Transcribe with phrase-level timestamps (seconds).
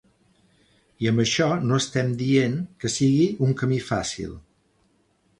[1.05, 4.33] I amb això no estem dient que sigui un camí fàcil.